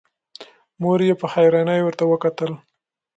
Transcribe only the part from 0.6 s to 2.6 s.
مور يې په حيرانی ورته وکتل.